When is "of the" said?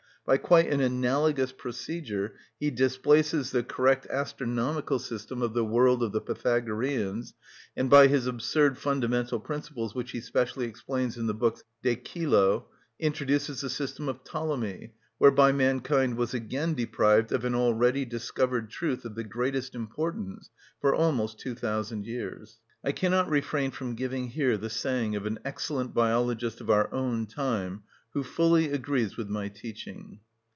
5.41-5.65, 6.03-6.21, 19.05-19.23